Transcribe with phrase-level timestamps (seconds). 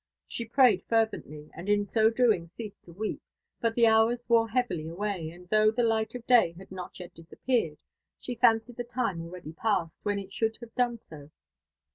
[0.27, 1.83] She prayed fervently, and in
[2.15, 3.21] doing so ceased to weep;
[3.63, 7.13] biit the hours wore heavily away, and though the light of day had, not yet
[7.13, 7.77] disappeared,
[8.17, 11.29] she f9ncied the time already past when it should have done so.